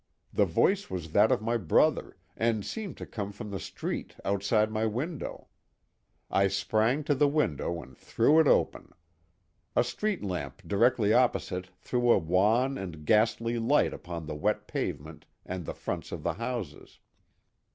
[0.33, 4.71] The voice was that of my brother and seemed to come from the street outside
[4.71, 5.47] my window.
[6.31, 8.93] I sprang to the window and threw it open.
[9.75, 15.27] A street lamp directly opposite threw a wan and ghastly light upon the wet pavement
[15.45, 16.97] and the fronts of the houses.